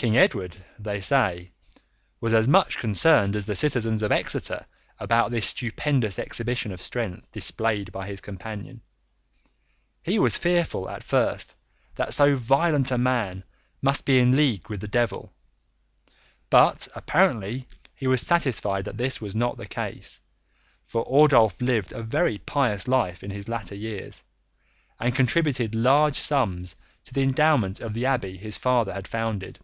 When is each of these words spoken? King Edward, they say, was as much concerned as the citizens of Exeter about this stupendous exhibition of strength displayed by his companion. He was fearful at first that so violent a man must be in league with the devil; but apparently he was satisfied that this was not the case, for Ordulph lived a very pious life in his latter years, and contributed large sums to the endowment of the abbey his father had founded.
King 0.00 0.16
Edward, 0.16 0.56
they 0.78 1.02
say, 1.02 1.50
was 2.22 2.32
as 2.32 2.48
much 2.48 2.78
concerned 2.78 3.36
as 3.36 3.44
the 3.44 3.54
citizens 3.54 4.02
of 4.02 4.10
Exeter 4.10 4.64
about 4.98 5.30
this 5.30 5.48
stupendous 5.48 6.18
exhibition 6.18 6.72
of 6.72 6.80
strength 6.80 7.30
displayed 7.32 7.92
by 7.92 8.06
his 8.06 8.22
companion. 8.22 8.80
He 10.02 10.18
was 10.18 10.38
fearful 10.38 10.88
at 10.88 11.04
first 11.04 11.54
that 11.96 12.14
so 12.14 12.34
violent 12.36 12.90
a 12.90 12.96
man 12.96 13.44
must 13.82 14.06
be 14.06 14.18
in 14.18 14.34
league 14.36 14.70
with 14.70 14.80
the 14.80 14.88
devil; 14.88 15.34
but 16.48 16.88
apparently 16.94 17.68
he 17.94 18.06
was 18.06 18.22
satisfied 18.22 18.86
that 18.86 18.96
this 18.96 19.20
was 19.20 19.34
not 19.34 19.58
the 19.58 19.66
case, 19.66 20.18
for 20.86 21.04
Ordulph 21.04 21.60
lived 21.60 21.92
a 21.92 22.02
very 22.02 22.38
pious 22.38 22.88
life 22.88 23.22
in 23.22 23.30
his 23.32 23.50
latter 23.50 23.74
years, 23.74 24.24
and 24.98 25.14
contributed 25.14 25.74
large 25.74 26.16
sums 26.20 26.74
to 27.04 27.12
the 27.12 27.20
endowment 27.22 27.80
of 27.80 27.92
the 27.92 28.06
abbey 28.06 28.38
his 28.38 28.56
father 28.56 28.94
had 28.94 29.06
founded. 29.06 29.58